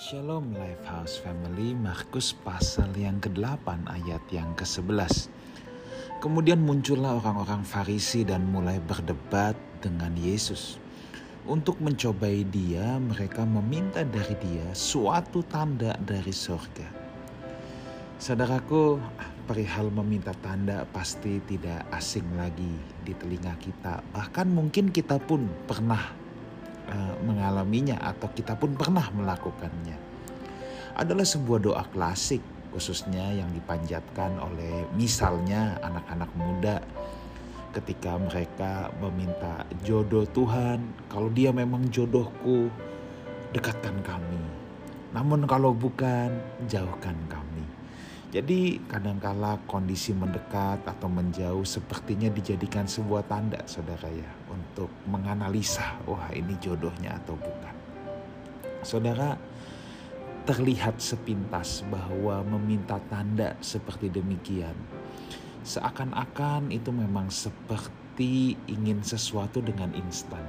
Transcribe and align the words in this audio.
Shalom 0.00 0.56
Lifehouse 0.56 1.20
Family, 1.20 1.76
Markus 1.76 2.32
pasal 2.32 2.88
yang 2.96 3.20
ke-8 3.20 3.84
ayat 3.84 4.24
yang 4.32 4.48
ke-11. 4.56 5.28
Kemudian 6.24 6.56
muncullah 6.64 7.20
orang-orang 7.20 7.60
Farisi 7.68 8.24
dan 8.24 8.48
mulai 8.48 8.80
berdebat 8.80 9.52
dengan 9.84 10.16
Yesus. 10.16 10.80
Untuk 11.44 11.76
mencobai 11.84 12.48
dia, 12.48 12.96
mereka 12.96 13.44
meminta 13.44 14.00
dari 14.00 14.32
dia 14.40 14.72
suatu 14.72 15.44
tanda 15.44 15.92
dari 16.00 16.32
surga. 16.32 16.88
Saudaraku, 18.16 18.96
perihal 19.44 19.92
meminta 19.92 20.32
tanda 20.40 20.88
pasti 20.96 21.44
tidak 21.44 21.84
asing 21.92 22.24
lagi 22.40 22.72
di 23.04 23.12
telinga 23.20 23.52
kita. 23.60 24.00
Bahkan 24.16 24.48
mungkin 24.48 24.96
kita 24.96 25.20
pun 25.20 25.44
pernah 25.68 26.19
uh, 26.90 27.14
mengalaminya 27.22 27.96
atau 28.02 28.28
kita 28.34 28.58
pun 28.58 28.74
pernah 28.74 29.06
melakukannya. 29.14 29.96
Adalah 30.98 31.24
sebuah 31.24 31.60
doa 31.62 31.84
klasik 31.88 32.42
khususnya 32.70 33.34
yang 33.34 33.50
dipanjatkan 33.50 34.38
oleh 34.38 34.86
misalnya 34.94 35.78
anak-anak 35.82 36.30
muda 36.38 36.78
ketika 37.70 38.18
mereka 38.18 38.90
meminta 38.98 39.62
jodoh 39.86 40.26
Tuhan, 40.34 40.82
kalau 41.06 41.30
dia 41.30 41.54
memang 41.54 41.86
jodohku, 41.90 42.66
dekatkan 43.54 43.94
kami. 44.02 44.42
Namun 45.14 45.46
kalau 45.46 45.74
bukan, 45.74 46.34
jauhkan 46.66 47.14
kami. 47.30 47.59
Jadi 48.30 48.78
kadangkala 48.86 49.58
kondisi 49.66 50.14
mendekat 50.14 50.86
atau 50.86 51.10
menjauh 51.10 51.66
sepertinya 51.66 52.30
dijadikan 52.30 52.86
sebuah 52.86 53.26
tanda 53.26 53.58
saudara 53.66 54.06
ya 54.06 54.30
untuk 54.46 54.86
menganalisa 55.10 55.98
wah 56.06 56.30
ini 56.30 56.54
jodohnya 56.62 57.18
atau 57.18 57.34
bukan. 57.34 57.74
Saudara 58.86 59.34
terlihat 60.46 61.02
sepintas 61.02 61.82
bahwa 61.90 62.46
meminta 62.46 63.02
tanda 63.10 63.58
seperti 63.58 64.06
demikian 64.14 64.78
seakan-akan 65.66 66.70
itu 66.70 66.94
memang 66.94 67.34
seperti 67.34 68.54
ingin 68.70 69.02
sesuatu 69.02 69.58
dengan 69.58 69.90
instan 69.98 70.46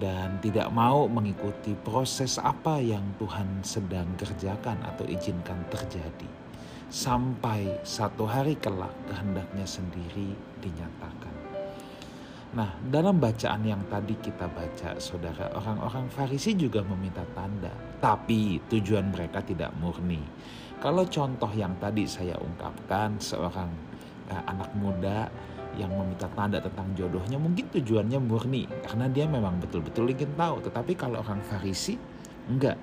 dan 0.00 0.40
tidak 0.40 0.72
mau 0.72 1.04
mengikuti 1.04 1.76
proses 1.84 2.40
apa 2.40 2.80
yang 2.80 3.04
Tuhan 3.20 3.60
sedang 3.60 4.08
kerjakan 4.16 4.80
atau 4.88 5.04
izinkan 5.04 5.60
terjadi 5.68 6.51
sampai 6.92 7.80
satu 7.88 8.28
hari 8.28 8.52
kelak 8.60 8.92
kehendaknya 9.08 9.64
sendiri 9.64 10.36
dinyatakan. 10.60 11.32
Nah, 12.52 12.68
dalam 12.84 13.16
bacaan 13.16 13.64
yang 13.64 13.80
tadi 13.88 14.12
kita 14.20 14.44
baca, 14.52 15.00
saudara, 15.00 15.48
orang-orang 15.56 16.12
Farisi 16.12 16.52
juga 16.52 16.84
meminta 16.84 17.24
tanda, 17.32 17.72
tapi 17.96 18.60
tujuan 18.68 19.08
mereka 19.08 19.40
tidak 19.40 19.72
murni. 19.80 20.20
Kalau 20.76 21.08
contoh 21.08 21.48
yang 21.56 21.72
tadi 21.80 22.04
saya 22.04 22.36
ungkapkan, 22.36 23.16
seorang 23.16 23.72
uh, 24.28 24.42
anak 24.52 24.68
muda 24.76 25.32
yang 25.80 25.96
meminta 25.96 26.28
tanda 26.36 26.60
tentang 26.60 26.92
jodohnya, 26.92 27.40
mungkin 27.40 27.72
tujuannya 27.72 28.20
murni 28.20 28.68
karena 28.84 29.08
dia 29.08 29.24
memang 29.24 29.56
betul-betul 29.64 30.12
ingin 30.12 30.36
tahu. 30.36 30.60
Tetapi 30.60 30.92
kalau 30.92 31.24
orang 31.24 31.40
Farisi, 31.40 31.96
enggak 32.52 32.76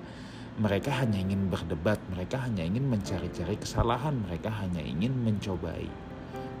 mereka 0.60 0.92
hanya 1.00 1.16
ingin 1.16 1.48
berdebat, 1.48 1.96
mereka 2.12 2.44
hanya 2.44 2.60
ingin 2.60 2.84
mencari-cari 2.84 3.56
kesalahan, 3.56 4.12
mereka 4.28 4.52
hanya 4.60 4.84
ingin 4.84 5.16
mencobai. 5.16 5.88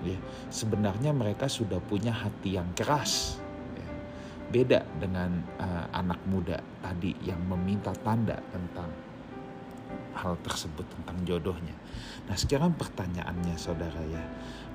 Ya, 0.00 0.16
sebenarnya 0.48 1.12
mereka 1.12 1.52
sudah 1.52 1.76
punya 1.84 2.08
hati 2.08 2.56
yang 2.56 2.72
keras. 2.72 3.36
Ya. 3.76 3.88
Beda 4.48 4.80
dengan 4.96 5.44
uh, 5.60 5.84
anak 5.92 6.16
muda 6.24 6.64
tadi 6.80 7.12
yang 7.20 7.44
meminta 7.44 7.92
tanda 8.00 8.40
tentang 8.48 8.88
hal 10.16 10.40
tersebut 10.40 10.88
tentang 10.88 11.20
jodohnya. 11.28 11.76
Nah, 12.24 12.40
sekarang 12.40 12.72
pertanyaannya 12.80 13.60
saudara 13.60 14.00
ya. 14.08 14.24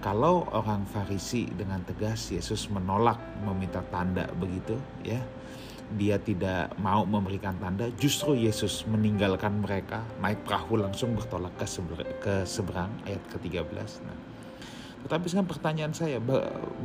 Kalau 0.06 0.46
orang 0.54 0.86
Farisi 0.86 1.50
dengan 1.50 1.82
tegas 1.82 2.30
Yesus 2.30 2.70
menolak 2.70 3.18
meminta 3.42 3.82
tanda 3.90 4.30
begitu 4.38 4.78
ya 5.02 5.18
dia 5.94 6.18
tidak 6.18 6.74
mau 6.82 7.06
memberikan 7.06 7.54
tanda, 7.62 7.86
justru 8.02 8.34
Yesus 8.34 8.84
meninggalkan 8.90 9.62
mereka, 9.62 10.02
naik 10.18 10.42
perahu 10.42 10.82
langsung 10.82 11.14
bertolak 11.14 11.54
ke, 11.62 11.66
seber, 11.70 12.02
ke 12.18 12.42
seberang 12.42 12.90
ayat 13.06 13.22
ke-13. 13.30 13.90
Nah, 14.02 14.18
tetapi 15.06 15.26
sekarang 15.30 15.50
pertanyaan 15.50 15.94
saya, 15.94 16.18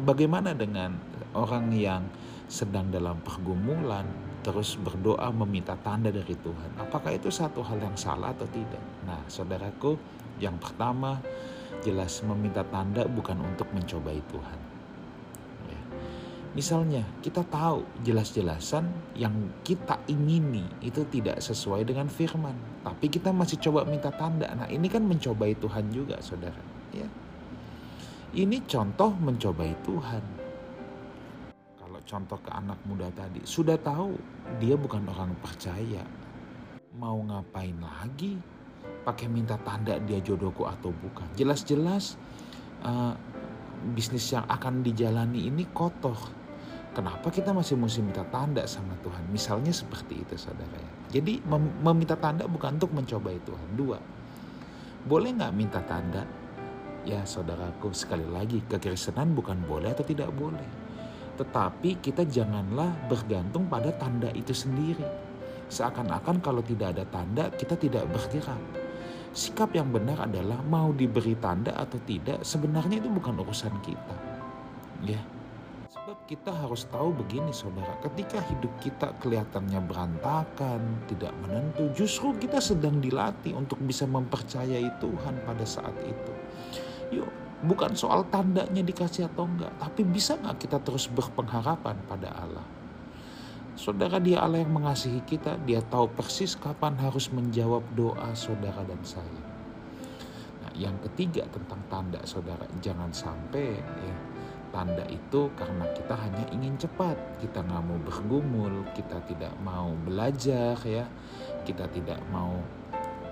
bagaimana 0.04 0.52
dengan 0.52 1.00
orang 1.32 1.72
yang 1.72 2.04
sedang 2.44 2.92
dalam 2.92 3.16
pergumulan, 3.24 4.04
terus 4.44 4.76
berdoa 4.76 5.32
meminta 5.32 5.80
tanda 5.80 6.12
dari 6.12 6.36
Tuhan? 6.36 6.76
Apakah 6.76 7.16
itu 7.16 7.32
satu 7.32 7.64
hal 7.64 7.80
yang 7.80 7.96
salah 7.96 8.36
atau 8.36 8.44
tidak? 8.52 8.84
Nah, 9.08 9.24
saudaraku, 9.32 9.96
yang 10.36 10.60
pertama 10.60 11.16
jelas 11.80 12.20
meminta 12.20 12.60
tanda 12.68 13.08
bukan 13.08 13.40
untuk 13.40 13.72
mencobai 13.72 14.20
Tuhan 14.28 14.79
Misalnya 16.50 17.06
kita 17.22 17.46
tahu 17.46 17.86
jelas-jelasan 18.02 18.82
yang 19.14 19.30
kita 19.62 20.02
ingini 20.10 20.66
itu 20.82 21.06
tidak 21.06 21.38
sesuai 21.38 21.86
dengan 21.86 22.10
firman. 22.10 22.58
Tapi 22.82 23.06
kita 23.06 23.30
masih 23.30 23.62
coba 23.62 23.86
minta 23.86 24.10
tanda. 24.10 24.50
Nah 24.58 24.66
ini 24.66 24.90
kan 24.90 25.06
mencobai 25.06 25.54
Tuhan 25.54 25.94
juga 25.94 26.18
saudara. 26.18 26.58
Ya. 26.90 27.06
Ini 28.34 28.66
contoh 28.66 29.14
mencobai 29.14 29.78
Tuhan. 29.86 30.24
Kalau 31.78 32.00
contoh 32.02 32.38
ke 32.42 32.50
anak 32.50 32.82
muda 32.82 33.06
tadi. 33.14 33.46
Sudah 33.46 33.78
tahu 33.78 34.18
dia 34.58 34.74
bukan 34.74 35.06
orang 35.06 35.30
percaya. 35.38 36.02
Mau 36.98 37.22
ngapain 37.30 37.78
lagi? 37.78 38.34
Pakai 39.06 39.30
minta 39.30 39.54
tanda 39.62 40.02
dia 40.02 40.18
jodohku 40.18 40.66
atau 40.66 40.90
bukan. 40.90 41.30
Jelas-jelas 41.38 42.18
uh, 42.82 43.14
bisnis 43.94 44.34
yang 44.34 44.42
akan 44.50 44.82
dijalani 44.82 45.46
ini 45.46 45.62
kotor 45.70 46.39
Kenapa 46.90 47.30
kita 47.30 47.54
masih 47.54 47.78
mesti 47.78 48.02
minta 48.02 48.26
tanda 48.34 48.66
sama 48.66 48.98
Tuhan? 48.98 49.22
Misalnya 49.30 49.70
seperti 49.70 50.26
itu 50.26 50.34
saudara 50.34 50.74
ya. 50.74 50.92
Jadi 51.18 51.38
mem 51.46 51.70
meminta 51.78 52.18
tanda 52.18 52.50
bukan 52.50 52.82
untuk 52.82 52.90
mencobai 52.90 53.38
Tuhan. 53.46 53.68
Dua, 53.78 53.98
boleh 55.06 55.30
nggak 55.30 55.54
minta 55.54 55.78
tanda? 55.86 56.26
Ya 57.06 57.22
saudaraku 57.22 57.94
sekali 57.94 58.26
lagi 58.26 58.66
kekristenan 58.66 59.38
bukan 59.38 59.62
boleh 59.70 59.94
atau 59.94 60.02
tidak 60.02 60.34
boleh. 60.34 60.66
Tetapi 61.38 62.02
kita 62.02 62.26
janganlah 62.26 62.90
bergantung 63.06 63.70
pada 63.70 63.94
tanda 63.94 64.26
itu 64.34 64.50
sendiri. 64.50 65.06
Seakan-akan 65.70 66.42
kalau 66.42 66.60
tidak 66.66 66.98
ada 66.98 67.06
tanda 67.06 67.54
kita 67.54 67.78
tidak 67.78 68.02
bergerak. 68.10 68.58
Sikap 69.30 69.70
yang 69.78 69.94
benar 69.94 70.26
adalah 70.26 70.58
mau 70.66 70.90
diberi 70.90 71.38
tanda 71.38 71.70
atau 71.78 72.02
tidak 72.02 72.42
sebenarnya 72.42 72.98
itu 72.98 73.06
bukan 73.06 73.38
urusan 73.38 73.78
kita. 73.78 74.16
Ya, 75.06 75.16
Sebab 75.16 75.39
kita 76.30 76.54
harus 76.54 76.86
tahu 76.86 77.10
begini 77.10 77.50
saudara, 77.50 77.90
ketika 78.06 78.38
hidup 78.46 78.70
kita 78.78 79.10
kelihatannya 79.18 79.82
berantakan, 79.82 81.02
tidak 81.10 81.34
menentu, 81.42 81.90
justru 81.90 82.30
kita 82.38 82.62
sedang 82.62 83.02
dilatih 83.02 83.58
untuk 83.58 83.82
bisa 83.82 84.06
mempercayai 84.06 84.94
Tuhan 85.02 85.34
pada 85.42 85.66
saat 85.66 85.90
itu. 86.06 86.32
Yuk, 87.18 87.26
bukan 87.66 87.98
soal 87.98 88.22
tandanya 88.30 88.78
dikasih 88.78 89.26
atau 89.26 89.50
enggak, 89.50 89.74
tapi 89.82 90.06
bisa 90.06 90.38
nggak 90.38 90.62
kita 90.62 90.78
terus 90.86 91.10
berpengharapan 91.10 91.98
pada 92.06 92.30
Allah. 92.30 92.66
Saudara 93.74 94.22
dia 94.22 94.38
Allah 94.38 94.62
yang 94.62 94.70
mengasihi 94.70 95.26
kita, 95.26 95.58
dia 95.66 95.82
tahu 95.82 96.14
persis 96.14 96.54
kapan 96.54 96.94
harus 97.02 97.26
menjawab 97.34 97.82
doa 97.98 98.30
saudara 98.38 98.86
dan 98.86 99.02
saya. 99.02 99.42
Nah, 100.62 100.72
yang 100.78 100.94
ketiga 101.10 101.42
tentang 101.50 101.82
tanda 101.90 102.22
saudara, 102.22 102.70
jangan 102.78 103.10
sampai 103.10 103.82
ya 103.82 104.14
tanda 104.70 105.04
itu 105.10 105.50
karena 105.54 105.84
kita 105.94 106.14
hanya 106.14 106.44
ingin 106.54 106.74
cepat. 106.78 107.14
Kita 107.42 107.62
nggak 107.62 107.82
mau 107.84 107.98
bergumul 108.02 108.86
kita 108.96 109.18
tidak 109.26 109.52
mau 109.62 109.92
belajar 110.06 110.78
ya. 110.82 111.04
Kita 111.62 111.86
tidak 111.92 112.18
mau 112.30 112.56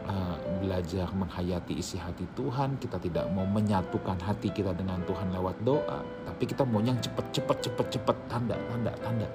uh, 0.07 0.37
belajar 0.61 1.09
menghayati 1.15 1.79
isi 1.79 1.97
hati 1.99 2.27
Tuhan. 2.35 2.77
Kita 2.79 2.99
tidak 3.01 3.27
mau 3.33 3.47
menyatukan 3.47 4.19
hati 4.23 4.51
kita 4.53 4.75
dengan 4.75 5.01
Tuhan 5.07 5.33
lewat 5.33 5.57
doa. 5.63 6.03
Tapi 6.27 6.45
kita 6.47 6.63
mau 6.67 6.83
yang 6.83 6.99
cepat 7.01 7.31
cepat 7.33 7.59
cepat 7.65 7.87
cepat. 7.95 8.17
Tanda 8.29 8.55
tanda 8.69 8.93
tanda. 9.01 9.29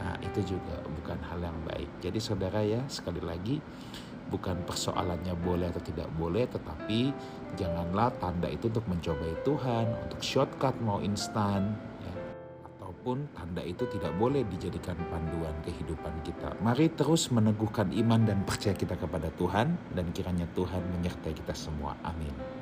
Nah 0.00 0.14
itu 0.22 0.56
juga 0.56 0.78
bukan 0.86 1.18
hal 1.26 1.38
yang 1.42 1.58
baik. 1.66 1.90
Jadi 2.00 2.18
saudara 2.22 2.62
ya 2.62 2.80
sekali 2.86 3.20
lagi 3.20 3.58
bukan 4.28 4.58
persoalannya 4.66 5.34
boleh 5.42 5.70
atau 5.70 5.82
tidak 5.82 6.08
boleh, 6.18 6.44
tetapi 6.50 7.14
janganlah 7.54 8.10
tanda 8.18 8.50
itu 8.50 8.68
untuk 8.68 8.86
mencobai 8.90 9.34
Tuhan, 9.46 9.86
untuk 10.06 10.20
shortcut 10.22 10.74
mau 10.82 10.98
instan, 11.02 11.74
ya. 12.02 12.14
ataupun 12.66 13.30
tanda 13.34 13.62
itu 13.62 13.86
tidak 13.92 14.12
boleh 14.18 14.42
dijadikan 14.48 14.98
panduan 15.08 15.54
kehidupan 15.62 16.14
kita. 16.26 16.54
Mari 16.64 16.90
terus 16.94 17.30
meneguhkan 17.30 17.92
iman 17.94 18.26
dan 18.26 18.42
percaya 18.42 18.74
kita 18.74 18.98
kepada 18.98 19.30
Tuhan, 19.38 19.78
dan 19.94 20.06
kiranya 20.10 20.48
Tuhan 20.56 20.82
menyertai 20.98 21.34
kita 21.34 21.54
semua. 21.54 21.94
Amin. 22.02 22.55